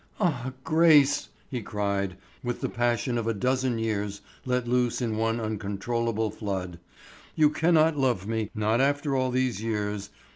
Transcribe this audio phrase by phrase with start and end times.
[0.19, 5.39] "Ah, Grace," he cried, with the passion of a dozen years let loose in one
[5.39, 6.79] uncontrollable flood,
[7.35, 10.09] "you cannot love me, not after all these years.